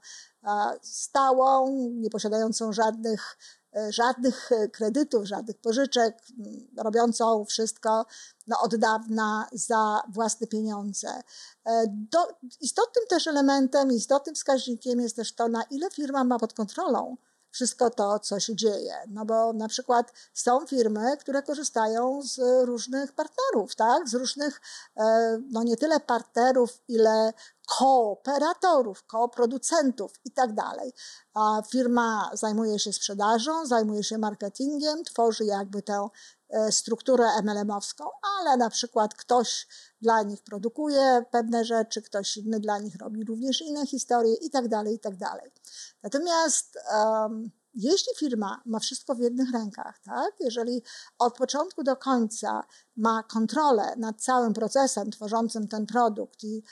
stałą, 0.81 1.79
nie 1.91 2.09
posiadającą 2.09 2.73
żadnych 2.73 3.37
E, 3.60 3.60
żadnych 3.89 4.51
e, 4.51 4.67
kredytów, 4.67 5.25
żadnych 5.25 5.57
pożyczek, 5.57 6.17
robiącą 6.77 7.45
wszystko 7.45 8.05
no, 8.47 8.61
od 8.61 8.75
dawna 8.75 9.47
za 9.51 10.01
własne 10.09 10.47
pieniądze. 10.47 11.09
E, 11.65 11.83
do, 11.87 12.19
istotnym 12.61 13.05
też 13.09 13.27
elementem, 13.27 13.91
istotnym 13.91 14.35
wskaźnikiem 14.35 15.01
jest 15.01 15.15
też 15.15 15.33
to, 15.35 15.47
na 15.47 15.63
ile 15.63 15.89
firma 15.89 16.23
ma 16.23 16.39
pod 16.39 16.53
kontrolą 16.53 17.17
wszystko 17.51 17.89
to, 17.89 18.19
co 18.19 18.39
się 18.39 18.55
dzieje. 18.55 18.93
No 19.07 19.25
bo 19.25 19.53
na 19.53 19.67
przykład 19.67 20.13
są 20.33 20.65
firmy, 20.65 21.17
które 21.17 21.43
korzystają 21.43 22.21
z 22.21 22.39
różnych 22.65 23.13
partnerów, 23.13 23.75
tak? 23.75 24.09
Z 24.09 24.13
różnych, 24.13 24.61
no 25.51 25.63
nie 25.63 25.77
tyle 25.77 25.99
partnerów, 25.99 26.81
ile 26.87 27.33
kooperatorów, 27.77 29.03
kooproducentów 29.03 30.13
i 30.25 30.31
tak 30.31 30.53
dalej. 30.53 30.93
Firma 31.71 32.31
zajmuje 32.33 32.79
się 32.79 32.93
sprzedażą, 32.93 33.65
zajmuje 33.65 34.03
się 34.03 34.17
marketingiem, 34.17 35.03
tworzy 35.03 35.45
jakby 35.45 35.81
tę 35.81 36.07
e, 36.49 36.71
strukturę 36.71 37.25
MLM-owską, 37.43 38.05
ale 38.39 38.57
na 38.57 38.69
przykład 38.69 39.13
ktoś 39.13 39.67
dla 40.01 40.23
nich 40.23 40.43
produkuje 40.43 41.25
pewne 41.31 41.65
rzeczy, 41.65 42.01
ktoś 42.01 42.37
inny 42.37 42.59
dla 42.59 42.79
nich 42.79 42.95
robi 42.95 43.23
również 43.23 43.61
inne 43.61 43.87
historie 43.87 44.35
i 44.35 44.49
tak 44.49 44.67
dalej, 44.67 44.95
i 44.95 44.99
tak. 44.99 45.51
Natomiast 46.03 46.77
um, 46.93 47.51
jeśli 47.73 48.15
firma 48.17 48.61
ma 48.65 48.79
wszystko 48.79 49.15
w 49.15 49.19
jednych 49.19 49.51
rękach, 49.51 49.99
tak? 49.99 50.33
jeżeli 50.39 50.83
od 51.19 51.37
początku 51.37 51.83
do 51.83 51.95
końca 51.95 52.63
ma 52.97 53.23
kontrolę 53.23 53.95
nad 53.97 54.21
całym 54.21 54.53
procesem 54.53 55.11
tworzącym 55.11 55.67
ten 55.67 55.85
produkt 55.85 56.43
i, 56.43 56.63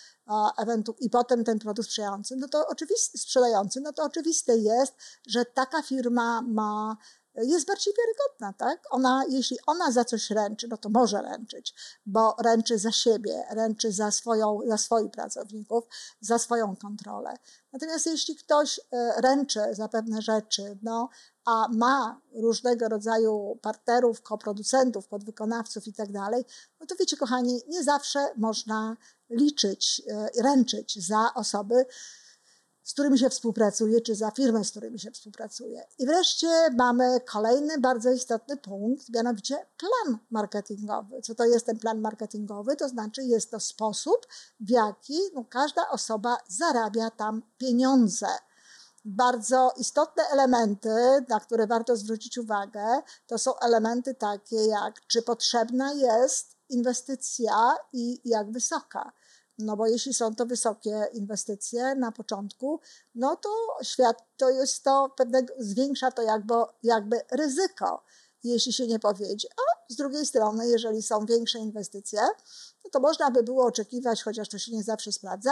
ewentu- 0.59 0.95
i 0.99 1.09
potem 1.09 1.43
ten 1.43 1.59
produkt 1.59 1.89
sprzedający, 1.89 2.35
no 2.35 2.47
to 2.47 2.67
sprzedający, 3.15 3.81
no 3.81 3.93
to 3.93 4.03
oczywiste 4.03 4.57
jest, 4.57 4.93
że 5.27 5.45
taka 5.45 5.81
firma 5.81 6.41
ma 6.41 6.97
jest 7.35 7.67
bardziej 7.67 7.93
wiarygodna, 7.93 8.53
tak? 8.53 8.83
Ona, 8.89 9.23
jeśli 9.29 9.57
ona 9.67 9.91
za 9.91 10.05
coś 10.05 10.29
ręczy, 10.29 10.67
no 10.67 10.77
to 10.77 10.89
może 10.89 11.21
ręczyć, 11.21 11.73
bo 12.05 12.35
ręczy 12.43 12.77
za 12.77 12.91
siebie, 12.91 13.43
ręczy 13.51 13.91
za, 13.91 14.11
swoją, 14.11 14.59
za 14.67 14.77
swoich 14.77 15.11
pracowników, 15.11 15.83
za 16.21 16.39
swoją 16.39 16.75
kontrolę. 16.75 17.33
Natomiast 17.73 18.05
jeśli 18.05 18.35
ktoś 18.35 18.79
e, 18.79 19.21
ręczy 19.21 19.61
za 19.71 19.87
pewne 19.87 20.21
rzeczy, 20.21 20.77
no, 20.81 21.09
a 21.45 21.67
ma 21.67 22.21
różnego 22.33 22.89
rodzaju 22.89 23.59
partnerów, 23.61 24.21
koproducentów, 24.21 25.07
podwykonawców 25.07 25.87
i 25.87 25.93
tak 25.93 26.11
dalej, 26.11 26.45
no 26.79 26.85
to 26.85 26.95
wiecie, 26.95 27.17
kochani, 27.17 27.61
nie 27.67 27.83
zawsze 27.83 28.33
można 28.37 28.97
liczyć, 29.29 30.01
e, 30.07 30.41
ręczyć 30.41 31.07
za 31.07 31.31
osoby, 31.35 31.85
z 32.83 32.93
którymi 32.93 33.19
się 33.19 33.29
współpracuje, 33.29 34.01
czy 34.01 34.15
za 34.15 34.31
firmę, 34.31 34.63
z 34.63 34.71
którymi 34.71 34.99
się 34.99 35.11
współpracuje. 35.11 35.83
I 35.99 36.05
wreszcie 36.05 36.47
mamy 36.77 37.19
kolejny 37.31 37.79
bardzo 37.79 38.11
istotny 38.11 38.57
punkt, 38.57 39.09
mianowicie 39.09 39.65
plan 39.77 40.17
marketingowy. 40.31 41.21
Co 41.21 41.35
to 41.35 41.45
jest 41.45 41.65
ten 41.65 41.79
plan 41.79 42.01
marketingowy? 42.01 42.75
To 42.75 42.89
znaczy 42.89 43.23
jest 43.23 43.51
to 43.51 43.59
sposób, 43.59 44.27
w 44.59 44.69
jaki 44.69 45.19
no, 45.33 45.45
każda 45.49 45.89
osoba 45.89 46.37
zarabia 46.47 47.09
tam 47.11 47.41
pieniądze. 47.57 48.27
bardzo 49.05 49.73
istotne 49.77 50.23
elementy, 50.31 51.25
na 51.29 51.39
które 51.39 51.67
warto 51.67 51.95
zwrócić 51.95 52.37
uwagę, 52.37 53.01
to 53.27 53.37
są 53.37 53.59
elementy 53.59 54.15
takie 54.15 54.65
jak, 54.65 55.07
czy 55.07 55.21
potrzebna 55.21 55.93
jest 55.93 56.55
inwestycja 56.69 57.75
i 57.93 58.21
jak 58.25 58.51
wysoka. 58.51 59.11
No 59.59 59.77
bo 59.77 59.87
jeśli 59.87 60.13
są 60.13 60.35
to 60.35 60.45
wysokie 60.45 61.07
inwestycje 61.13 61.95
na 61.95 62.11
początku, 62.11 62.79
no 63.15 63.35
to 63.35 63.49
świat 63.83 64.23
to 64.37 64.49
jest 64.49 64.83
to 64.83 65.13
pewnego, 65.17 65.53
zwiększa 65.57 66.11
to 66.11 66.21
jakby, 66.21 66.53
jakby 66.83 67.21
ryzyko, 67.31 68.03
jeśli 68.43 68.73
się 68.73 68.87
nie 68.87 68.99
powiedzie. 68.99 69.47
A 69.57 69.93
z 69.93 69.95
drugiej 69.95 70.25
strony, 70.25 70.67
jeżeli 70.67 71.03
są 71.03 71.25
większe 71.25 71.59
inwestycje, 71.59 72.21
no 72.83 72.89
to 72.91 72.99
można 72.99 73.31
by 73.31 73.43
było 73.43 73.65
oczekiwać, 73.65 74.23
chociaż 74.23 74.49
to 74.49 74.57
się 74.57 74.71
nie 74.71 74.83
zawsze 74.83 75.11
sprawdza, 75.11 75.51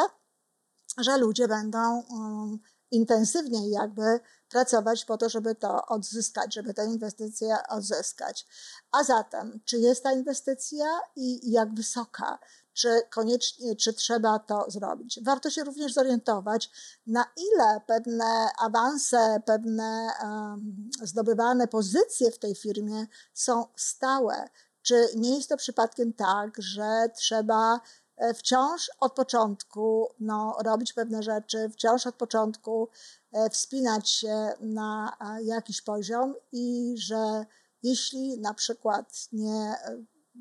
że 0.97 1.17
ludzie 1.17 1.47
będą 1.47 2.03
um, 2.09 2.59
intensywniej 2.91 3.69
jakby 3.69 4.19
pracować 4.49 5.05
po 5.05 5.17
to, 5.17 5.29
żeby 5.29 5.55
to 5.55 5.85
odzyskać, 5.85 6.53
żeby 6.53 6.73
tę 6.73 6.85
inwestycję 6.85 7.57
odzyskać. 7.69 8.47
A 8.91 9.03
zatem, 9.03 9.59
czy 9.65 9.77
jest 9.77 10.03
ta 10.03 10.11
inwestycja 10.11 10.85
i 11.15 11.51
jak 11.51 11.73
wysoka? 11.73 12.39
Czy 12.77 13.01
koniecznie, 13.09 13.75
czy 13.75 13.93
trzeba 13.93 14.39
to 14.39 14.65
zrobić? 14.67 15.19
Warto 15.23 15.49
się 15.49 15.63
również 15.63 15.93
zorientować, 15.93 16.71
na 17.07 17.25
ile 17.37 17.81
pewne 17.87 18.49
awanse, 18.59 19.41
pewne 19.45 20.09
um, 20.23 20.89
zdobywane 21.03 21.67
pozycje 21.67 22.31
w 22.31 22.39
tej 22.39 22.55
firmie 22.55 23.05
są 23.33 23.65
stałe. 23.75 24.49
Czy 24.81 25.07
nie 25.15 25.35
jest 25.35 25.49
to 25.49 25.57
przypadkiem 25.57 26.13
tak, 26.13 26.61
że 26.61 27.09
trzeba 27.15 27.81
E, 28.17 28.33
wciąż 28.33 28.91
od 28.99 29.13
początku 29.13 30.07
no, 30.19 30.57
robić 30.63 30.93
pewne 30.93 31.23
rzeczy, 31.23 31.69
wciąż 31.69 32.07
od 32.07 32.15
początku 32.15 32.89
e, 33.31 33.49
wspinać 33.49 34.09
się 34.09 34.53
na 34.59 35.17
jakiś 35.43 35.81
poziom 35.81 36.35
i 36.51 36.95
że 36.97 37.45
jeśli 37.83 38.39
na 38.39 38.53
przykład 38.53 39.27
nie, 39.31 39.75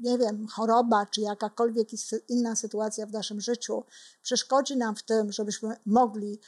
nie 0.02 0.18
wiem, 0.18 0.46
choroba 0.46 1.06
czy 1.06 1.20
jakakolwiek 1.20 1.88
inna 2.28 2.56
sytuacja 2.56 3.06
w 3.06 3.12
naszym 3.12 3.40
życiu 3.40 3.84
przeszkodzi 4.22 4.76
nam 4.76 4.96
w 4.96 5.02
tym, 5.02 5.32
żebyśmy 5.32 5.76
mogli 5.86 6.40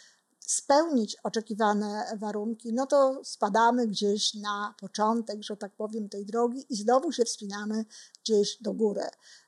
spełnić 0.48 1.16
oczekiwane 1.22 2.16
warunki, 2.16 2.72
no 2.72 2.86
to 2.86 3.20
spadamy 3.24 3.86
gdzieś 3.86 4.34
na 4.34 4.74
początek, 4.80 5.42
że 5.42 5.56
tak 5.56 5.72
powiem, 5.72 6.08
tej 6.08 6.26
drogi 6.26 6.66
i 6.68 6.76
znowu 6.76 7.12
się 7.12 7.24
wspinamy 7.24 7.84
gdzieś 8.24 8.62
do 8.62 8.72
góry. 8.72 9.02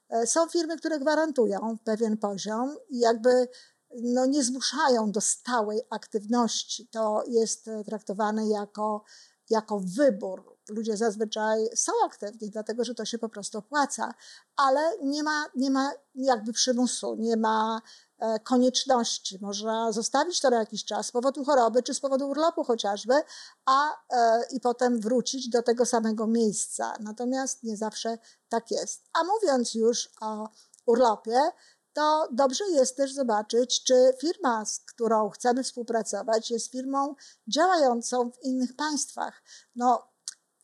E, 0.09 0.27
są 0.27 0.49
firmy, 0.49 0.77
które 0.77 0.99
gwarantują 0.99 1.79
pewien 1.85 2.17
poziom 2.17 2.77
i 2.89 2.99
jakby 2.99 3.49
no, 3.97 4.27
nie 4.27 4.45
zmuszają 4.45 5.13
do 5.13 5.21
stałej 5.21 5.81
aktywności. 5.91 6.89
To 6.89 7.25
jest 7.29 7.69
e, 7.69 7.85
traktowane 7.85 8.49
jako, 8.49 9.05
jako 9.51 9.81
wybór. 9.97 10.57
Ludzie 10.69 10.97
zazwyczaj 10.97 11.69
są 11.75 11.93
aktywni, 12.07 12.51
dlatego 12.51 12.85
że 12.85 12.95
to 12.95 13.05
się 13.05 13.19
po 13.19 13.29
prostu 13.29 13.59
opłaca, 13.59 14.15
ale 14.57 14.81
nie 15.03 15.23
ma, 15.23 15.47
nie 15.57 15.71
ma 15.71 15.93
jakby 16.15 16.53
przymusu, 16.53 17.17
nie 17.19 17.37
ma 17.37 17.81
E, 18.21 18.39
konieczności. 18.41 19.39
Można 19.41 19.93
zostawić 19.93 20.41
to 20.41 20.51
na 20.51 20.59
jakiś 20.59 20.85
czas 20.85 21.07
z 21.07 21.13
powodu 21.13 21.45
choroby 21.45 21.83
czy 21.83 21.95
z 21.95 22.01
powodu 22.01 22.29
urlopu 22.29 22.65
chociażby, 22.65 23.15
a 23.67 23.91
e, 24.11 24.43
i 24.51 24.61
potem 24.61 25.01
wrócić 25.01 25.49
do 25.49 25.63
tego 25.63 25.87
samego 25.87 26.27
miejsca. 26.27 26.95
Natomiast 27.01 27.63
nie 27.63 27.77
zawsze 27.77 28.19
tak 28.49 28.71
jest. 28.71 29.05
A 29.13 29.25
mówiąc 29.25 29.75
już 29.75 30.11
o 30.21 30.49
urlopie, 30.87 31.41
to 31.93 32.29
dobrze 32.33 32.65
jest 32.71 32.97
też 32.97 33.15
zobaczyć, 33.15 33.85
czy 33.85 34.13
firma, 34.21 34.65
z 34.65 34.81
którą 34.81 35.31
chcemy 35.31 35.65
współpracować, 35.65 36.51
jest 36.51 36.73
firmą 36.73 37.15
działającą 37.49 38.31
w 38.31 38.45
innych 38.45 38.77
państwach. 38.77 39.43
No, 39.77 40.09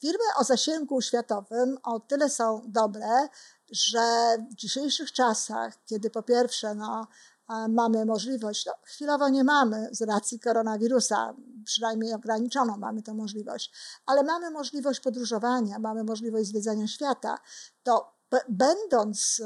firmy 0.01 0.25
o 0.39 0.45
zasięgu 0.45 1.01
światowym 1.01 1.79
o 1.83 2.01
tyle 2.01 2.31
są 2.31 2.63
dobre, 2.67 3.29
że 3.71 4.37
w 4.51 4.55
dzisiejszych 4.55 5.13
czasach, 5.13 5.85
kiedy 5.85 6.11
po 6.11 6.23
pierwsze, 6.23 6.75
no, 6.75 7.07
mamy 7.69 8.05
możliwość, 8.05 8.67
no, 8.67 8.73
chwilowo 8.83 9.29
nie 9.29 9.45
mamy 9.45 9.89
z 9.93 10.03
racji 10.03 10.41
koronawirusa, 10.41 11.35
przynajmniej 11.65 12.15
ograniczoną 12.15 12.77
mamy 12.77 13.03
tę 13.03 13.15
możliwość, 13.15 13.73
ale 14.07 14.23
mamy 14.23 14.51
możliwość 14.51 15.01
podróżowania, 15.01 15.79
mamy 15.79 16.05
możliwość 16.05 16.49
zwiedzania 16.49 16.87
świata, 16.87 17.39
to 17.83 18.13
będąc 18.49 19.43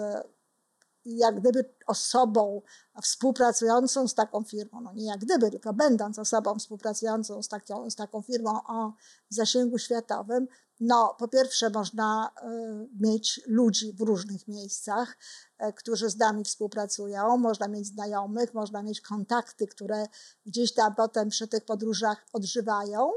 e, 1.07 1.11
jak 1.11 1.41
gdyby 1.41 1.75
osobą 1.87 2.63
współpracującą 3.03 4.09
z 4.09 4.15
taką 4.15 4.45
firmą, 4.45 4.81
no 4.81 4.93
nie 4.93 5.07
jak 5.07 5.21
gdyby, 5.21 5.51
tylko 5.51 5.73
będąc 5.73 6.19
osobą 6.19 6.59
współpracującą 6.59 7.43
z 7.43 7.49
taką, 7.49 7.91
z 7.91 7.97
taką 7.97 8.23
firmą 8.23 8.51
o 8.69 8.93
zasięgu 9.29 9.79
światowym, 9.79 10.47
no 10.81 11.15
po 11.19 11.29
pierwsze 11.29 11.71
można 11.71 12.31
y, 12.43 12.89
mieć 13.01 13.41
ludzi 13.47 13.93
w 13.93 14.01
różnych 14.01 14.49
miejscach, 14.49 15.17
y, 15.63 15.73
którzy 15.73 16.11
z 16.11 16.17
nami 16.17 16.45
współpracują, 16.45 17.37
można 17.37 17.69
mieć 17.69 17.87
znajomych, 17.87 18.55
można 18.55 18.83
mieć 18.83 19.01
kontakty, 19.01 19.67
które 19.67 20.07
gdzieś 20.47 20.75
tam 20.75 20.95
potem 20.95 21.29
przy 21.29 21.49
tych 21.49 21.65
podróżach 21.65 22.27
odżywają, 22.33 23.11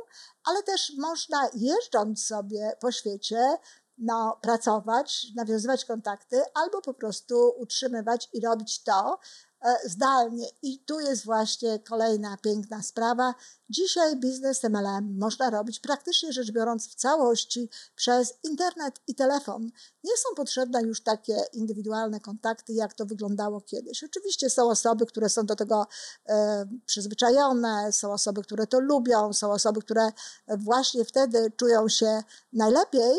ale 0.43 0.63
też 0.63 0.93
można 0.98 1.50
jeżdżąc 1.54 2.26
sobie 2.26 2.72
po 2.80 2.91
świecie, 2.91 3.58
no, 4.04 4.39
pracować, 4.42 5.28
nawiązywać 5.36 5.86
kontakty, 5.86 6.42
albo 6.54 6.82
po 6.82 6.94
prostu 6.94 7.54
utrzymywać 7.58 8.30
i 8.34 8.42
robić 8.42 8.84
to 8.84 9.20
e, 9.62 9.89
zdalnie. 9.89 10.48
I 10.62 10.80
tu 10.80 11.00
jest 11.00 11.26
właśnie 11.26 11.80
kolejna 11.80 12.38
piękna 12.38 12.82
sprawa. 12.82 13.36
Dzisiaj 13.70 14.16
biznes 14.16 14.63
MLM 14.63 15.18
można 15.20 15.50
robić 15.50 15.80
praktycznie 15.80 16.34
rzecz 16.34 16.52
biorąc 16.52 16.89
w 16.89 16.96
całości 16.96 17.70
przez 17.96 18.34
internet 18.44 19.00
i 19.08 19.16
telefon. 19.16 19.72
Nie 20.04 20.18
są 20.18 20.36
potrzebne 20.36 20.82
już 20.82 21.04
takie 21.04 21.38
indywidualne 21.54 22.20
kontakty, 22.20 22.74
jak 22.74 22.94
to 22.94 23.06
wyglądało 23.06 23.62
kiedyś. 23.62 24.04
Oczywiście 24.04 24.50
są 24.50 24.70
osoby, 24.70 25.06
które 25.06 25.30
są 25.30 25.46
do 25.46 25.56
tego 25.56 25.88
e, 26.30 26.66
przyzwyczajone, 26.86 27.92
są 27.92 28.13
osoby, 28.13 28.44
które 28.44 28.68
to 28.68 28.80
lubią, 28.80 29.34
są 29.34 29.52
osoby, 29.52 29.82
które 29.82 30.12
właśnie 30.48 31.06
wtedy 31.06 31.52
czują 31.58 31.89
się 31.89 32.24
najlepiej, 32.54 33.13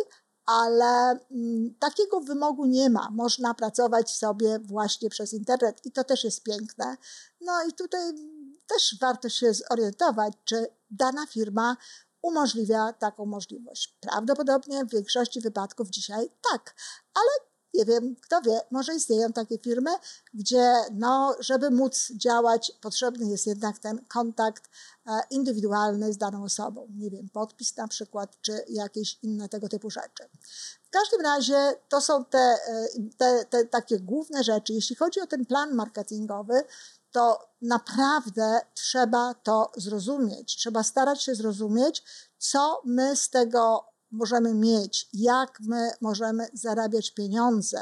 ale 0.47 1.19
mm, 1.31 1.75
takiego 1.79 2.21
wymogu 2.21 2.67
nie 2.67 2.91
ma. 2.91 3.11
Można 3.11 3.55
pracować 3.55 4.11
sobie 4.11 4.59
właśnie 4.59 5.11
przez 5.11 5.33
internet 5.33 5.87
i 5.87 5.93
to 5.93 6.05
też 6.05 6.25
jest 6.25 6.43
piękne. 6.43 6.97
No 7.41 7.53
i 7.69 7.73
tutaj 7.73 8.13
też 8.67 8.97
warto 9.01 9.29
się 9.29 9.53
zorientować, 9.55 10.33
czy 10.45 10.67
dana 10.91 11.27
firma 11.27 11.77
umożliwia 12.23 12.93
taką 12.93 13.27
możliwość. 13.27 13.97
Prawdopodobnie 14.01 14.85
w 14.85 14.91
większości 14.91 15.41
wypadków 15.41 15.91
dzisiaj 15.91 16.31
tak, 16.51 16.75
ale 17.15 17.54
nie 17.75 17.85
wiem, 17.85 18.17
kto 18.21 18.41
wie, 18.41 18.61
może 18.71 18.95
istnieją 18.95 19.33
takie 19.33 19.59
firmy, 19.59 19.91
gdzie 20.35 20.75
no, 20.93 21.37
żeby 21.41 21.71
móc 21.71 22.13
działać, 22.17 22.73
potrzebny 22.81 23.31
jest 23.31 23.47
jednak 23.47 23.79
ten 23.79 24.05
kontakt 24.09 24.69
e, 25.07 25.21
indywidualny 25.31 26.13
z 26.13 26.19
daną 26.19 26.45
osobą. 26.45 26.87
Nie 26.97 27.11
wiem, 27.11 27.29
podpis 27.33 27.77
na 27.77 27.89
przykład, 27.89 28.41
czy 28.41 28.65
jakieś 28.69 29.19
inne 29.23 29.49
tego 29.49 29.69
typu 29.69 29.91
rzeczy. 29.91 30.29
W 30.83 30.91
każdym 30.91 31.21
razie 31.21 31.77
to 31.89 32.01
są 32.01 32.25
te, 32.25 32.39
e, 32.39 32.89
te, 33.19 33.45
te 33.45 33.65
takie 33.65 34.01
główne 34.01 34.45
rzeczy. 34.45 34.73
Jeśli 34.73 34.97
chodzi 34.97 35.21
o 35.21 35.27
ten 35.27 35.47
plan 35.47 35.75
marketingowy, 35.75 36.65
to 37.13 37.49
naprawdę 37.63 38.61
trzeba 38.75 39.35
to 39.35 39.73
zrozumieć. 39.77 40.57
Trzeba 40.57 40.83
starać 40.83 41.23
się 41.23 41.35
zrozumieć, 41.35 42.05
co 42.39 42.83
my 42.85 43.17
z 43.17 43.31
tego 43.31 43.94
możemy 44.15 44.55
mieć, 44.55 45.09
jak 45.13 45.61
my 45.61 45.91
możemy 46.01 46.49
zarabiać 46.53 47.11
pieniądze 47.11 47.79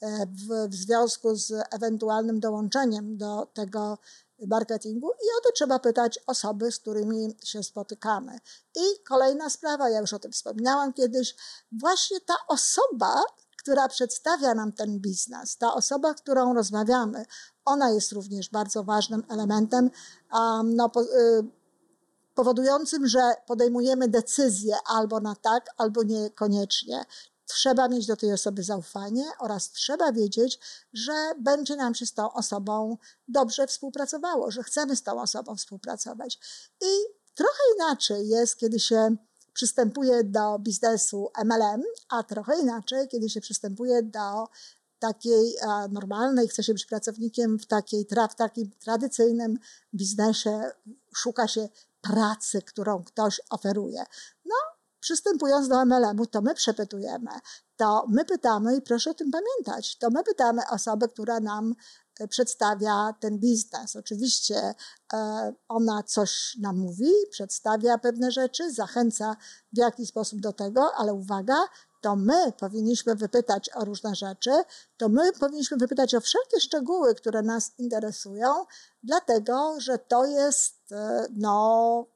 e, 0.00 0.26
w, 0.26 0.68
w 0.70 0.74
związku 0.74 1.36
z 1.36 1.52
ewentualnym 1.70 2.40
dołączeniem 2.40 3.16
do 3.16 3.46
tego 3.54 3.98
marketingu 4.46 5.10
i 5.10 5.26
o 5.38 5.40
to 5.44 5.52
trzeba 5.54 5.78
pytać 5.78 6.18
osoby, 6.26 6.72
z 6.72 6.78
którymi 6.78 7.36
się 7.44 7.62
spotykamy. 7.62 8.38
I 8.76 9.04
kolejna 9.08 9.50
sprawa, 9.50 9.90
ja 9.90 10.00
już 10.00 10.12
o 10.12 10.18
tym 10.18 10.32
wspominałam 10.32 10.92
kiedyś, 10.92 11.36
właśnie 11.72 12.20
ta 12.20 12.34
osoba, 12.48 13.22
która 13.56 13.88
przedstawia 13.88 14.54
nam 14.54 14.72
ten 14.72 15.00
biznes, 15.00 15.56
ta 15.56 15.74
osoba, 15.74 16.14
którą 16.14 16.54
rozmawiamy, 16.54 17.24
ona 17.64 17.90
jest 17.90 18.12
również 18.12 18.50
bardzo 18.50 18.84
ważnym 18.84 19.22
elementem 19.28 19.90
um, 20.32 20.76
no, 20.76 20.88
po, 20.88 21.02
y, 21.02 21.06
powodującym, 22.36 23.06
że 23.06 23.32
podejmujemy 23.46 24.08
decyzję 24.08 24.76
albo 24.86 25.20
na 25.20 25.36
tak, 25.36 25.66
albo 25.76 26.02
niekoniecznie. 26.02 27.04
Trzeba 27.46 27.88
mieć 27.88 28.06
do 28.06 28.16
tej 28.16 28.32
osoby 28.32 28.62
zaufanie 28.62 29.24
oraz 29.38 29.70
trzeba 29.70 30.12
wiedzieć, 30.12 30.60
że 30.92 31.12
będzie 31.40 31.76
nam 31.76 31.94
się 31.94 32.06
z 32.06 32.14
tą 32.14 32.32
osobą 32.32 32.96
dobrze 33.28 33.66
współpracowało, 33.66 34.50
że 34.50 34.62
chcemy 34.62 34.96
z 34.96 35.02
tą 35.02 35.22
osobą 35.22 35.56
współpracować. 35.56 36.38
I 36.80 36.92
trochę 37.34 37.62
inaczej 37.76 38.28
jest, 38.28 38.56
kiedy 38.56 38.80
się 38.80 39.16
przystępuje 39.52 40.24
do 40.24 40.58
biznesu 40.58 41.30
MLM, 41.44 41.82
a 42.08 42.22
trochę 42.22 42.60
inaczej, 42.60 43.08
kiedy 43.08 43.30
się 43.30 43.40
przystępuje 43.40 44.02
do 44.02 44.48
takiej 44.98 45.54
normalnej, 45.90 46.48
chce 46.48 46.62
się 46.62 46.72
być 46.72 46.86
pracownikiem 46.86 47.58
w, 47.58 47.66
takiej, 47.66 48.06
w 48.30 48.34
takim 48.34 48.70
tradycyjnym 48.70 49.58
biznesie, 49.94 50.70
szuka 51.14 51.48
się 51.48 51.68
pracy, 52.06 52.62
którą 52.62 53.04
ktoś 53.04 53.40
oferuje. 53.50 54.04
No, 54.44 54.54
przystępując 55.00 55.68
do 55.68 55.84
MLM-u, 55.84 56.26
to 56.26 56.42
my 56.42 56.54
przepytujemy, 56.54 57.30
to 57.76 58.06
my 58.08 58.24
pytamy 58.24 58.76
i 58.76 58.82
proszę 58.82 59.10
o 59.10 59.14
tym 59.14 59.30
pamiętać, 59.30 59.98
to 59.98 60.10
my 60.10 60.24
pytamy 60.24 60.62
osobę, 60.70 61.08
która 61.08 61.40
nam 61.40 61.74
e, 62.20 62.28
przedstawia 62.28 63.14
ten 63.20 63.38
biznes. 63.38 63.96
Oczywiście 63.96 64.74
e, 65.12 65.52
ona 65.68 66.02
coś 66.02 66.56
nam 66.60 66.76
mówi, 66.76 67.12
przedstawia 67.30 67.98
pewne 67.98 68.30
rzeczy, 68.30 68.72
zachęca 68.72 69.36
w 69.72 69.78
jakiś 69.78 70.08
sposób 70.08 70.40
do 70.40 70.52
tego, 70.52 70.94
ale 70.96 71.14
uwaga, 71.14 71.56
to 72.06 72.16
my 72.16 72.52
powinniśmy 72.52 73.14
wypytać 73.14 73.70
o 73.74 73.84
różne 73.84 74.14
rzeczy, 74.14 74.50
to 74.96 75.08
my 75.08 75.32
powinniśmy 75.32 75.76
wypytać 75.76 76.14
o 76.14 76.20
wszelkie 76.20 76.60
szczegóły, 76.60 77.14
które 77.14 77.42
nas 77.42 77.72
interesują, 77.78 78.64
dlatego 79.02 79.74
że 79.80 79.98
to 79.98 80.26
jest 80.26 80.92
e, 80.92 81.26
no, 81.36 82.06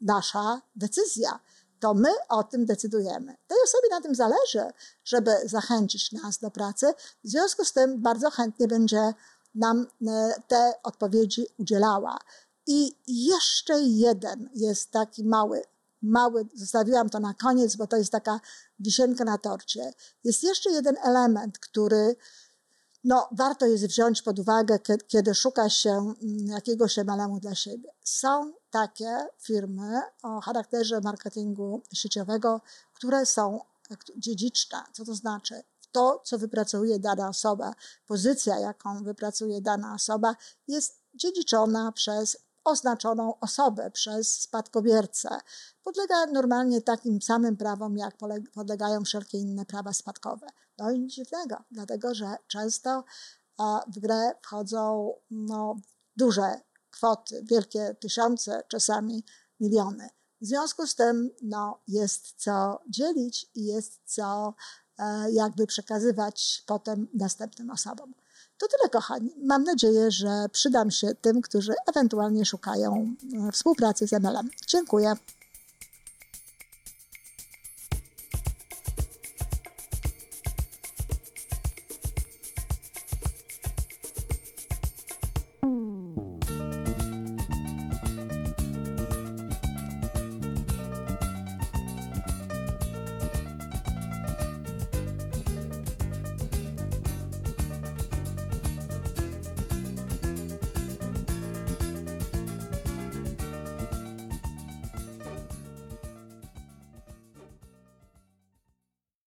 nasza 0.00 0.62
decyzja. 0.76 1.40
To 1.80 1.94
my 1.94 2.08
o 2.28 2.44
tym 2.44 2.66
decydujemy. 2.66 3.36
Tej 3.46 3.58
osobie 3.64 3.88
na 3.90 4.00
tym 4.00 4.14
zależy, 4.14 4.72
żeby 5.04 5.30
zachęcić 5.44 6.12
nas 6.12 6.38
do 6.38 6.50
pracy. 6.50 6.86
W 7.24 7.28
związku 7.28 7.64
z 7.64 7.72
tym 7.72 8.02
bardzo 8.02 8.30
chętnie 8.30 8.68
będzie 8.68 9.14
nam 9.54 9.86
e, 10.06 10.34
te 10.48 10.72
odpowiedzi 10.82 11.46
udzielała. 11.58 12.18
I 12.66 12.96
jeszcze 13.06 13.80
jeden 13.80 14.50
jest 14.54 14.90
taki 14.90 15.24
mały 15.24 15.62
mały, 16.02 16.48
zostawiłam 16.54 17.10
to 17.10 17.20
na 17.20 17.34
koniec, 17.34 17.76
bo 17.76 17.86
to 17.86 17.96
jest 17.96 18.12
taka 18.12 18.40
wisienka 18.78 19.24
na 19.24 19.38
torcie. 19.38 19.92
Jest 20.24 20.42
jeszcze 20.42 20.70
jeden 20.70 20.96
element, 21.02 21.58
który 21.58 22.16
no, 23.04 23.28
warto 23.32 23.66
jest 23.66 23.86
wziąć 23.86 24.22
pod 24.22 24.38
uwagę, 24.38 24.78
kiedy 25.06 25.34
szuka 25.34 25.70
się 25.70 25.90
mm, 25.90 26.46
jakiegoś 26.46 26.98
MLM-u 26.98 27.40
dla 27.40 27.54
siebie. 27.54 27.90
Są 28.04 28.52
takie 28.70 29.26
firmy 29.38 30.00
o 30.22 30.40
charakterze 30.40 31.00
marketingu 31.00 31.82
sieciowego, 31.92 32.60
które 32.94 33.26
są 33.26 33.60
dziedziczne. 34.16 34.78
Co 34.92 35.04
to 35.04 35.14
znaczy? 35.14 35.62
To, 35.92 36.22
co 36.24 36.38
wypracuje 36.38 36.98
dana 36.98 37.28
osoba, 37.28 37.74
pozycja, 38.06 38.58
jaką 38.58 39.04
wypracuje 39.04 39.60
dana 39.60 39.94
osoba, 39.94 40.36
jest 40.68 41.00
dziedziczona 41.14 41.92
przez 41.92 42.36
oznaczoną 42.68 43.40
osobę 43.40 43.90
przez 43.90 44.40
spadkobiercę. 44.40 45.28
Podlega 45.82 46.26
normalnie 46.26 46.82
takim 46.82 47.22
samym 47.22 47.56
prawom, 47.56 47.96
jak 47.96 48.16
podlegają 48.54 49.04
wszelkie 49.04 49.38
inne 49.38 49.64
prawa 49.64 49.92
spadkowe. 49.92 50.46
No 50.78 50.90
i 50.90 51.00
nic 51.00 51.14
dziwnego, 51.14 51.56
dlatego 51.70 52.14
że 52.14 52.36
często 52.46 53.04
w 53.88 53.98
grę 53.98 54.32
wchodzą 54.42 55.14
no, 55.30 55.76
duże 56.16 56.60
kwoty, 56.90 57.44
wielkie 57.50 57.96
tysiące, 58.00 58.62
czasami 58.68 59.24
miliony. 59.60 60.08
W 60.40 60.46
związku 60.46 60.86
z 60.86 60.94
tym 60.94 61.30
no, 61.42 61.80
jest 61.88 62.32
co 62.36 62.80
dzielić 62.88 63.50
i 63.54 63.64
jest 63.64 64.00
co 64.04 64.54
jakby 65.32 65.66
przekazywać 65.66 66.62
potem 66.66 67.08
następnym 67.14 67.70
osobom. 67.70 68.14
To 68.58 68.66
tyle, 68.68 68.88
kochani. 68.90 69.34
Mam 69.42 69.64
nadzieję, 69.64 70.10
że 70.10 70.46
przydam 70.52 70.90
się 70.90 71.14
tym, 71.14 71.42
którzy 71.42 71.72
ewentualnie 71.86 72.44
szukają 72.44 73.14
e, 73.48 73.52
współpracy 73.52 74.06
z 74.06 74.12
MLM. 74.12 74.50
Dziękuję. 74.66 75.14